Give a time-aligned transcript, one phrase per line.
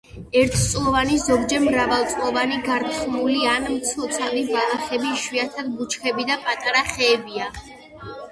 [0.39, 7.51] ერთწლოვანი, ზოგჯერ მრავალწლოვანი გართხმული ან მცოცავი ბალახები, იშვიათად ბუჩქები და პატარა ხეებია.